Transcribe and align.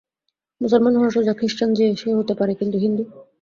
মুসলমান 0.61 0.93
হওয়া 0.95 1.11
সোজা, 1.11 1.33
খ্রীস্টান 1.35 1.69
যে-সে 1.77 2.09
হতে 2.19 2.33
পারে– 2.39 2.59
কিন্তু 2.59 2.77
হিন্দু! 2.77 3.03